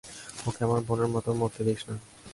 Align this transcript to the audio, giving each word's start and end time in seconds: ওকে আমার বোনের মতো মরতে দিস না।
ওকে 0.47 0.61
আমার 0.63 0.81
বোনের 0.87 1.09
মতো 1.13 1.29
মরতে 1.39 1.61
দিস 1.67 1.81
না। 1.87 1.95